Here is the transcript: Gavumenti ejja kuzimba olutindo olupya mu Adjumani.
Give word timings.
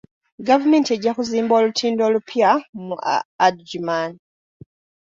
Gavumenti 0.47 0.89
ejja 0.95 1.11
kuzimba 1.17 1.53
olutindo 1.59 2.01
olupya 2.07 2.51
mu 2.85 2.95
Adjumani. 3.45 4.19